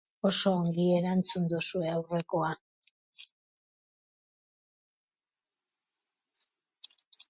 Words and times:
Oso 0.27 0.51
ongi 0.61 0.85
erantzun 0.99 1.45
duzue 1.51 1.91
aurrekoa. 1.91 2.49